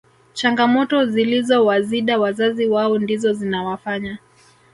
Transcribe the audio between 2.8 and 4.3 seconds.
ndizo zinawafanya